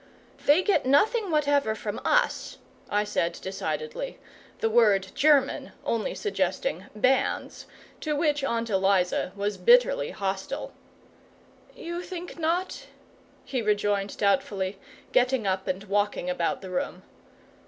"They 0.47 0.63
get 0.63 0.87
nothing 0.87 1.29
whatever 1.29 1.75
from 1.75 2.01
US," 2.03 2.57
I 2.89 3.03
said 3.03 3.33
decidedly: 3.33 4.17
the 4.57 4.67
word 4.67 5.09
German 5.13 5.73
only 5.85 6.15
suggesting 6.15 6.85
Bands, 6.95 7.67
to 7.99 8.15
which 8.15 8.43
Aunt 8.43 8.71
Eliza 8.71 9.31
was 9.35 9.57
bitterly 9.59 10.09
hostile. 10.09 10.73
"You 11.75 12.01
think 12.01 12.39
not?" 12.39 12.87
he 13.45 13.61
rejoined, 13.61 14.17
doubtfully, 14.17 14.79
getting 15.11 15.45
up 15.45 15.67
and 15.67 15.83
walking 15.83 16.31
about 16.31 16.63
the 16.63 16.71
room. 16.71 17.03